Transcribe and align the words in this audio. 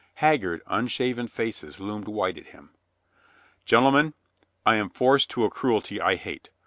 Hag 0.15 0.41
gard, 0.41 0.63
unshaven 0.65 1.27
faces 1.27 1.79
loomed 1.79 2.07
white 2.07 2.35
at 2.35 2.47
him. 2.47 2.71
"Gen 3.65 3.83
tlemen! 3.83 4.13
I 4.65 4.77
am 4.77 4.89
forced 4.89 5.29
to 5.29 5.45
a 5.45 5.51
cruelty 5.51 6.01
I 6.01 6.15
hate. 6.15 6.49